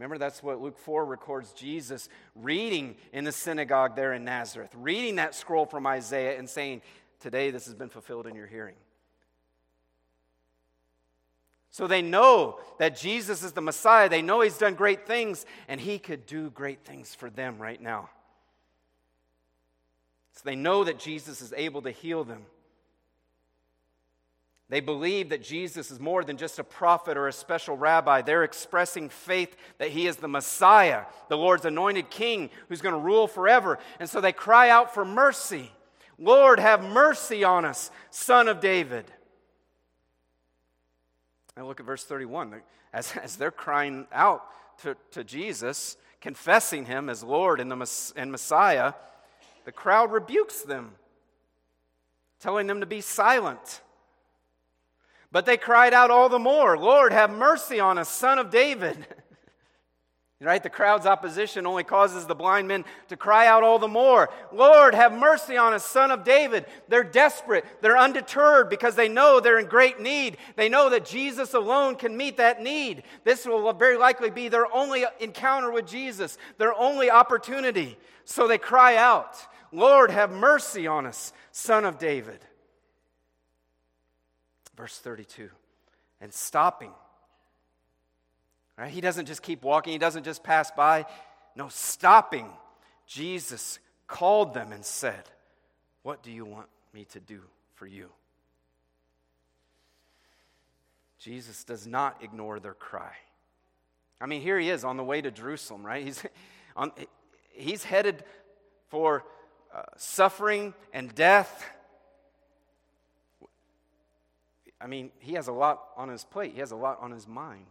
[0.00, 5.16] Remember, that's what Luke 4 records Jesus reading in the synagogue there in Nazareth, reading
[5.16, 6.80] that scroll from Isaiah and saying,
[7.20, 8.76] Today this has been fulfilled in your hearing.
[11.68, 14.08] So they know that Jesus is the Messiah.
[14.08, 17.80] They know he's done great things, and he could do great things for them right
[17.80, 18.08] now.
[20.32, 22.46] So they know that Jesus is able to heal them.
[24.70, 28.22] They believe that Jesus is more than just a prophet or a special rabbi.
[28.22, 33.00] They're expressing faith that he is the Messiah, the Lord's anointed king who's going to
[33.00, 33.80] rule forever.
[33.98, 35.72] And so they cry out for mercy.
[36.18, 39.10] Lord, have mercy on us, son of David.
[41.56, 42.62] And look at verse 31.
[42.92, 44.44] As, as they're crying out
[44.82, 48.92] to, to Jesus, confessing him as Lord and, the, and Messiah,
[49.64, 50.92] the crowd rebukes them,
[52.38, 53.80] telling them to be silent.
[55.32, 59.06] But they cried out all the more, Lord, have mercy on us, son of David.
[60.42, 60.62] right?
[60.62, 64.94] The crowd's opposition only causes the blind men to cry out all the more, Lord,
[64.94, 66.64] have mercy on us, son of David.
[66.88, 67.64] They're desperate.
[67.82, 70.38] They're undeterred because they know they're in great need.
[70.56, 73.02] They know that Jesus alone can meet that need.
[73.22, 77.98] This will very likely be their only encounter with Jesus, their only opportunity.
[78.24, 79.36] So they cry out,
[79.72, 82.40] Lord, have mercy on us, son of David.
[84.80, 85.50] Verse 32.
[86.22, 86.92] And stopping.
[88.78, 88.90] Right?
[88.90, 91.04] He doesn't just keep walking, he doesn't just pass by.
[91.54, 92.48] No, stopping.
[93.06, 95.24] Jesus called them and said,
[96.02, 97.42] What do you want me to do
[97.74, 98.08] for you?
[101.18, 103.12] Jesus does not ignore their cry.
[104.18, 106.02] I mean, here he is on the way to Jerusalem, right?
[106.02, 106.24] He's,
[106.74, 106.92] on,
[107.52, 108.24] he's headed
[108.88, 109.24] for
[109.74, 111.66] uh, suffering and death
[114.80, 117.28] I mean, he has a lot on his plate, he has a lot on his
[117.28, 117.66] mind,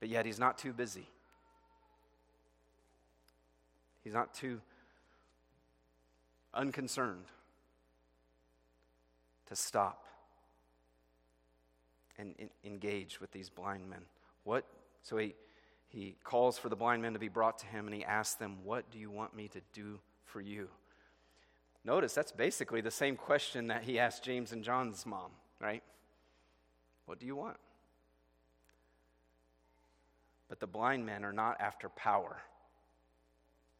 [0.00, 1.08] but yet he's not too busy.
[4.02, 4.60] He's not too
[6.54, 7.26] unconcerned
[9.48, 10.04] to stop
[12.16, 14.00] and in, engage with these blind men.
[14.44, 14.64] What?
[15.02, 15.34] So he,
[15.88, 18.56] he calls for the blind men to be brought to him and he asks them,
[18.64, 20.68] What do you want me to do for you?
[21.84, 25.30] Notice that's basically the same question that he asked James and John's mom,
[25.60, 25.82] right?
[27.08, 27.56] What do you want?
[30.50, 32.36] But the blind men are not after power.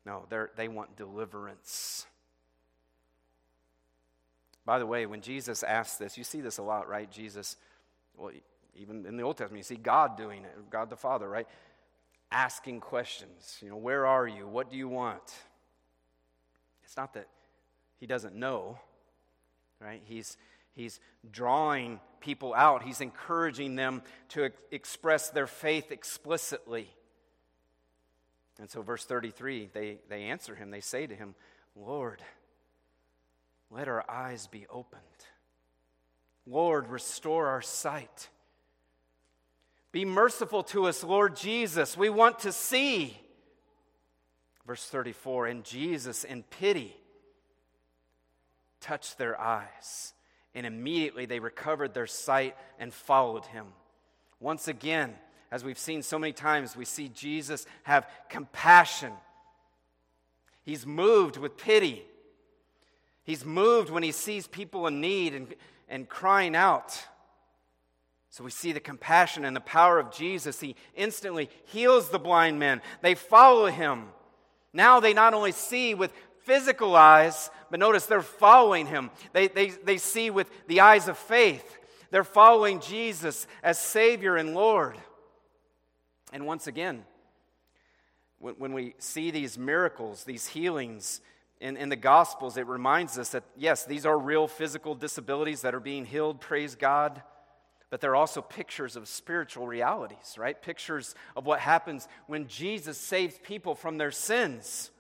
[0.06, 0.24] No,
[0.56, 2.06] they want deliverance.
[4.64, 7.10] By the way, when Jesus asks this, you see this a lot, right?
[7.10, 7.56] Jesus,
[8.16, 8.32] well,
[8.74, 11.46] even in the Old Testament, you see God doing it, God the Father, right?
[12.32, 13.58] Asking questions.
[13.60, 14.48] You know, where are you?
[14.48, 15.34] What do you want?
[16.82, 17.28] It's not that
[18.00, 18.78] he doesn't know,
[19.80, 20.00] right?
[20.06, 20.38] He's
[20.78, 26.88] He's drawing people out, he's encouraging them to ex- express their faith explicitly.
[28.60, 30.70] And so, verse 33, they, they answer him.
[30.70, 31.34] They say to him,
[31.74, 32.22] Lord,
[33.72, 35.02] let our eyes be opened.
[36.46, 38.28] Lord, restore our sight.
[39.90, 41.96] Be merciful to us, Lord Jesus.
[41.96, 43.18] We want to see.
[44.64, 46.96] Verse 34 And Jesus, in pity,
[48.80, 50.14] touched their eyes
[50.58, 53.66] and immediately they recovered their sight and followed him.
[54.40, 55.14] Once again,
[55.52, 59.12] as we've seen so many times, we see Jesus have compassion.
[60.64, 62.02] He's moved with pity.
[63.22, 65.54] He's moved when he sees people in need and,
[65.88, 67.00] and crying out.
[68.28, 70.58] So we see the compassion and the power of Jesus.
[70.58, 72.82] He instantly heals the blind men.
[73.00, 74.06] They follow him.
[74.72, 76.12] Now they not only see with
[76.48, 79.10] physical eyes, but notice they're following him.
[79.34, 81.78] They, they, they see with the eyes of faith.
[82.10, 84.96] They're following Jesus as Savior and Lord.
[86.32, 87.04] And once again,
[88.38, 91.20] when, when we see these miracles, these healings
[91.60, 95.74] in, in the Gospels, it reminds us that, yes, these are real physical disabilities that
[95.74, 97.22] are being healed, praise God.
[97.90, 100.60] but they're also pictures of spiritual realities, right?
[100.60, 104.90] Pictures of what happens when Jesus saves people from their sins.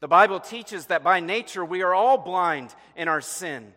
[0.00, 3.72] The Bible teaches that by nature we are all blind in our sin.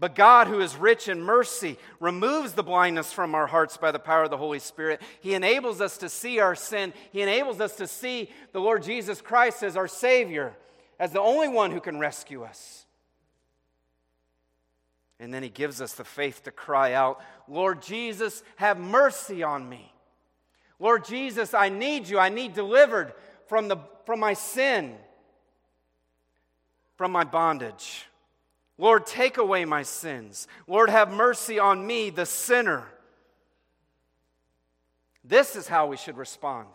[0.00, 3.98] But God, who is rich in mercy, removes the blindness from our hearts by the
[3.98, 5.02] power of the Holy Spirit.
[5.20, 6.92] He enables us to see our sin.
[7.10, 10.54] He enables us to see the Lord Jesus Christ as our Savior,
[11.00, 12.86] as the only one who can rescue us.
[15.18, 19.68] And then He gives us the faith to cry out, Lord Jesus, have mercy on
[19.68, 19.92] me.
[20.78, 22.20] Lord Jesus, I need you.
[22.20, 23.12] I need delivered
[23.48, 24.94] from, the, from my sin,
[26.98, 28.06] from my bondage.
[28.76, 30.48] Lord, take away my sins.
[30.66, 32.86] Lord, have mercy on me, the sinner.
[35.22, 36.68] This is how we should respond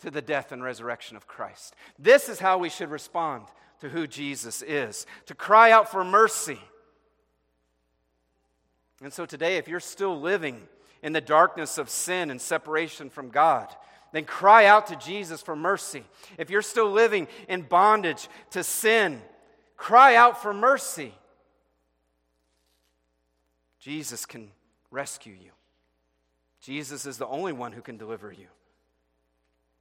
[0.00, 1.74] to the death and resurrection of Christ.
[1.96, 3.44] This is how we should respond
[3.80, 6.58] to who Jesus is to cry out for mercy.
[9.00, 10.66] And so today, if you're still living
[11.04, 13.68] in the darkness of sin and separation from God,
[14.12, 16.04] then cry out to Jesus for mercy.
[16.38, 19.20] If you're still living in bondage to sin,
[19.78, 21.14] Cry out for mercy.
[23.78, 24.50] Jesus can
[24.90, 25.52] rescue you.
[26.60, 28.48] Jesus is the only one who can deliver you.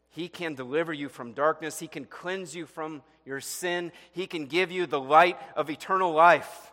[0.09, 1.79] He can deliver you from darkness.
[1.79, 3.91] He can cleanse you from your sin.
[4.11, 6.71] He can give you the light of eternal life.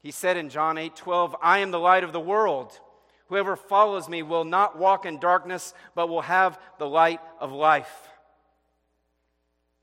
[0.00, 2.78] He said in John 8 12, I am the light of the world.
[3.30, 8.08] Whoever follows me will not walk in darkness, but will have the light of life.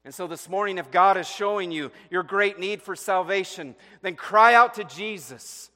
[0.03, 4.15] And so this morning, if God is showing you your great need for salvation, then
[4.15, 5.71] cry out to Jesus.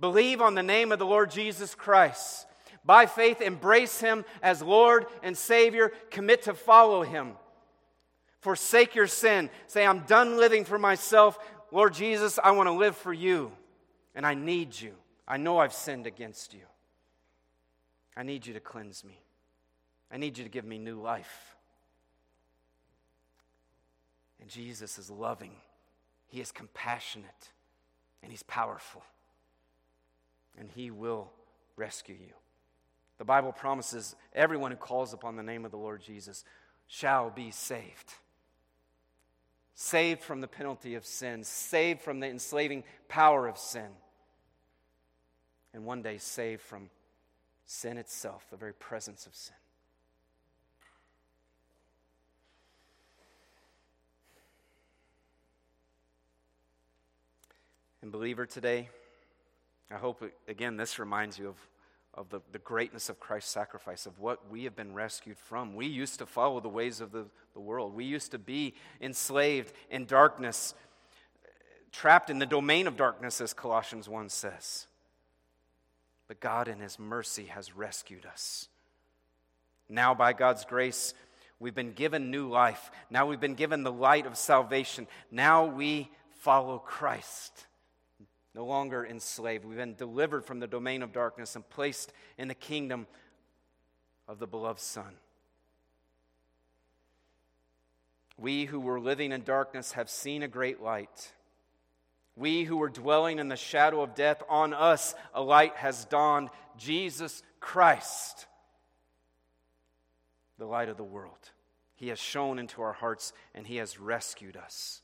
[0.00, 2.44] Believe on the name of the Lord Jesus Christ.
[2.84, 5.92] By faith, embrace Him as Lord and Savior.
[6.10, 7.34] Commit to follow Him.
[8.40, 9.48] Forsake your sin.
[9.68, 11.38] Say, I'm done living for myself.
[11.70, 13.52] Lord Jesus, I want to live for you.
[14.16, 14.94] And I need you.
[15.28, 16.62] I know I've sinned against you.
[18.16, 19.20] I need you to cleanse me.
[20.10, 21.56] I need you to give me new life.
[24.40, 25.52] And Jesus is loving,
[26.28, 27.50] He is compassionate,
[28.22, 29.02] and He's powerful.
[30.58, 31.30] And He will
[31.76, 32.32] rescue you.
[33.18, 36.44] The Bible promises everyone who calls upon the name of the Lord Jesus
[36.86, 38.14] shall be saved.
[39.74, 43.88] Saved from the penalty of sin, saved from the enslaving power of sin,
[45.74, 46.88] and one day saved from
[47.66, 49.56] sin itself, the very presence of sin.
[58.02, 58.88] And, believer, today,
[59.90, 61.56] I hope, again, this reminds you of,
[62.14, 65.74] of the, the greatness of Christ's sacrifice, of what we have been rescued from.
[65.74, 69.72] We used to follow the ways of the, the world, we used to be enslaved
[69.90, 70.74] in darkness,
[71.90, 74.86] trapped in the domain of darkness, as Colossians 1 says.
[76.28, 78.68] But God, in His mercy, has rescued us.
[79.88, 81.14] Now, by God's grace,
[81.60, 82.90] we've been given new life.
[83.10, 85.06] Now we've been given the light of salvation.
[85.30, 86.10] Now we
[86.40, 87.66] follow Christ
[88.56, 89.66] no longer enslaved.
[89.66, 93.06] We've been delivered from the domain of darkness and placed in the kingdom
[94.26, 95.14] of the beloved Son.
[98.38, 101.32] We who were living in darkness have seen a great light.
[102.36, 106.50] We who were dwelling in the shadow of death, on us a light has dawned
[106.76, 108.46] Jesus Christ,
[110.58, 111.50] the light of the world.
[111.94, 115.00] He has shone into our hearts and He has rescued us.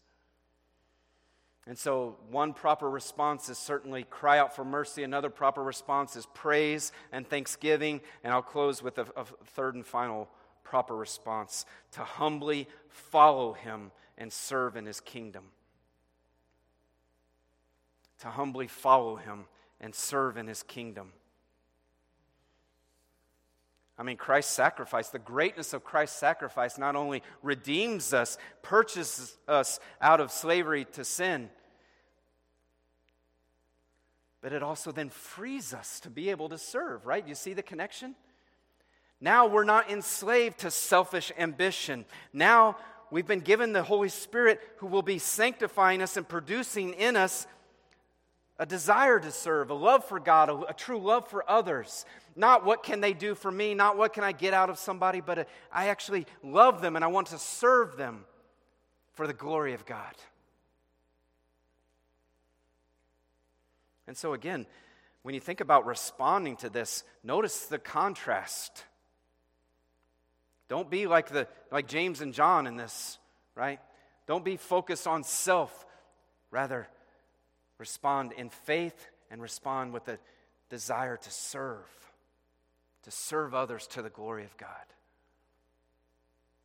[1.66, 5.04] And so, one proper response is certainly cry out for mercy.
[5.04, 8.00] Another proper response is praise and thanksgiving.
[8.24, 10.28] And I'll close with a, a, third and final
[10.64, 15.44] proper response to humbly follow him and serve in his kingdom.
[18.22, 19.46] To humbly follow him
[19.80, 21.12] and serve in his kingdom.
[23.98, 29.80] I mean, Christ's sacrifice, the greatness of Christ's sacrifice, not only redeems us, purchases us
[30.00, 31.50] out of slavery to sin,
[34.40, 37.26] but it also then frees us to be able to serve, right?
[37.26, 38.14] You see the connection?
[39.20, 42.04] Now we're not enslaved to selfish ambition.
[42.32, 42.76] Now
[43.10, 47.48] we've been given the Holy Spirit who will be sanctifying us and producing in us
[48.62, 52.06] a desire to serve, a love for God, a, a, true love for others.
[52.36, 55.20] Not what can they do for me, not what can I get out of somebody,
[55.20, 58.24] but a, I actually love them and I want to serve them
[59.14, 60.14] for the glory of God.
[64.06, 64.66] And so, again,
[65.22, 68.84] when you think about responding to this, notice the contrast.
[70.68, 73.18] Don't be like, the, like James and John in this,
[73.56, 73.80] right?
[74.28, 75.84] Don't be focused on self.
[76.52, 76.86] Rather,
[77.82, 80.16] respond in faith and respond with a
[80.70, 81.88] desire to serve,
[83.02, 84.68] to serve others to the glory of God.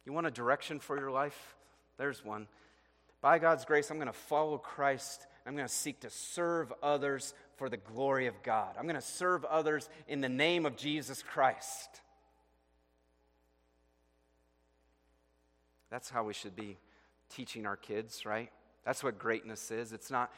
[0.06, 1.56] You want a direction for your life?
[1.98, 2.46] There's one.
[3.20, 5.26] By God's grace, I'm going to follow Christ.
[5.44, 8.76] I'm going to seek to serve others for the glory of God.
[8.78, 12.02] I'm going to serve others in the name of Jesus Christ.
[15.90, 16.78] That's how we should be
[17.32, 18.52] teaching our kids, right?
[18.86, 19.94] That's what greatness is.
[19.94, 20.32] It's not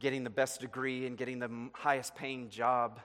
[0.00, 3.00] getting the best degree and getting the highest paying job.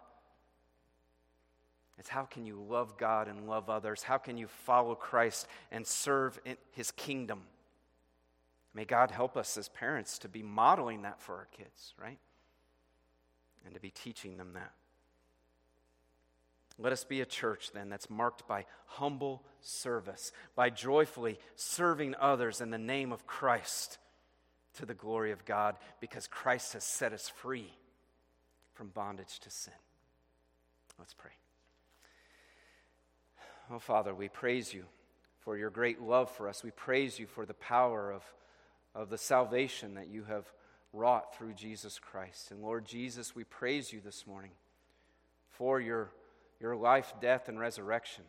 [1.98, 4.04] It's how can you love God and love others?
[4.04, 7.42] How can you follow Christ and serve in his kingdom?
[8.74, 12.20] May God help us as parents to be modeling that for our kids, right?
[13.66, 14.72] And to be teaching them that.
[16.78, 22.62] Let us be a church then that's marked by humble service, by joyfully serving others
[22.62, 23.98] in the name of Christ
[24.76, 27.74] to the glory of God, because Christ has set us free
[28.74, 29.74] from bondage to sin.
[30.98, 31.32] Let's pray.
[33.72, 34.86] Oh, Father, we praise you
[35.40, 36.64] for your great love for us.
[36.64, 38.24] We praise you for the power of,
[38.96, 40.46] of the salvation that you have
[40.92, 42.52] wrought through Jesus Christ.
[42.52, 44.52] And Lord Jesus, we praise you this morning
[45.50, 46.12] for your
[46.60, 48.24] your life, death, and resurrection.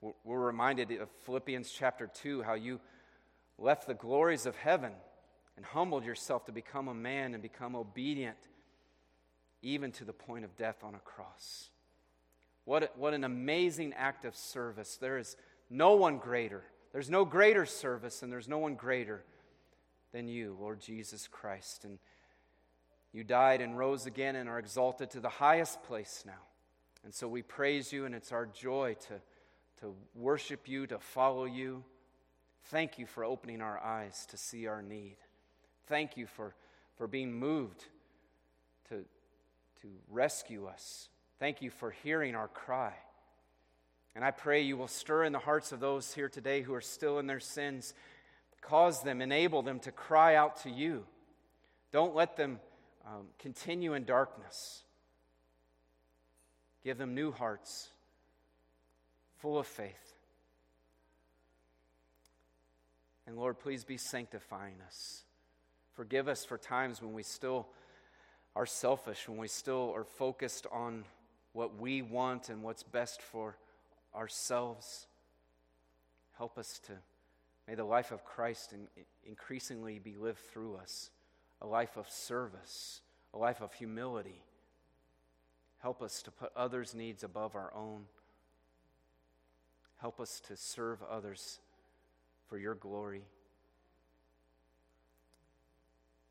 [0.00, 2.80] We're reminded of Philippians chapter 2, how you
[3.58, 4.92] left the glories of heaven
[5.58, 8.38] and humbled yourself to become a man and become obedient
[9.60, 11.70] even to the point of death on a cross.
[12.64, 14.98] What, what an amazing act of service.
[15.00, 15.36] There is
[15.68, 16.62] no one greater.
[16.92, 19.24] There's no greater service, and there's no one greater
[20.12, 21.84] than you, Lord Jesus Christ.
[21.84, 21.98] And
[23.12, 26.46] you died and rose again and are exalted to the highest place now.
[27.02, 29.14] And so we praise you, and it's our joy to,
[29.80, 31.82] to worship you, to follow you.
[32.66, 35.16] Thank you for opening our eyes to see our need.
[35.88, 36.54] Thank you for,
[36.96, 37.84] for being moved
[38.88, 39.04] to,
[39.82, 41.08] to rescue us.
[41.38, 42.92] Thank you for hearing our cry.
[44.14, 46.80] And I pray you will stir in the hearts of those here today who are
[46.80, 47.94] still in their sins.
[48.60, 51.04] Cause them, enable them to cry out to you.
[51.92, 52.58] Don't let them
[53.06, 54.82] um, continue in darkness.
[56.84, 57.88] Give them new hearts,
[59.38, 60.14] full of faith.
[63.26, 65.22] And Lord, please be sanctifying us.
[65.98, 67.66] Forgive us for times when we still
[68.54, 71.04] are selfish, when we still are focused on
[71.52, 73.56] what we want and what's best for
[74.14, 75.08] ourselves.
[76.36, 76.92] Help us to,
[77.66, 78.72] may the life of Christ
[79.26, 81.10] increasingly be lived through us
[81.60, 83.00] a life of service,
[83.34, 84.44] a life of humility
[85.78, 88.04] Help us to put others' needs above our own.
[90.00, 91.60] Help us to serve others
[92.48, 93.22] for your glory.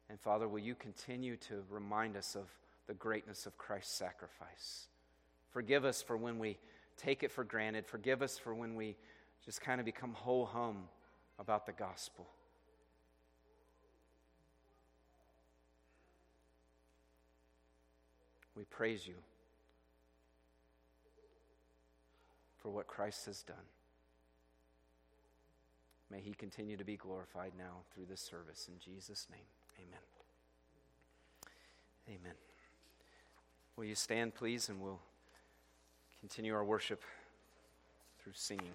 [0.09, 2.47] And Father, will you continue to remind us of
[2.87, 4.87] the greatness of Christ's sacrifice?
[5.51, 6.57] Forgive us for when we
[6.97, 7.85] take it for granted.
[7.85, 8.95] Forgive us for when we
[9.45, 10.83] just kind of become ho hum
[11.39, 12.27] about the gospel.
[18.55, 19.15] We praise you.
[22.67, 23.55] for what Christ has done.
[26.11, 28.67] May he continue to be glorified now through this service.
[28.67, 29.39] In Jesus' name,
[29.79, 29.99] amen.
[32.09, 32.33] Amen.
[33.75, 34.99] Will you stand, please, and we'll
[36.19, 37.03] continue our worship
[38.21, 38.73] through singing.